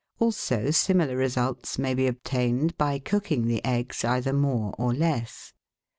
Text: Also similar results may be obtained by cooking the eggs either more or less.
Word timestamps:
Also 0.17 0.71
similar 0.71 1.15
results 1.15 1.77
may 1.77 1.93
be 1.93 2.07
obtained 2.07 2.75
by 2.75 2.97
cooking 2.97 3.45
the 3.45 3.63
eggs 3.63 4.03
either 4.03 4.33
more 4.33 4.73
or 4.79 4.95
less. 4.95 5.53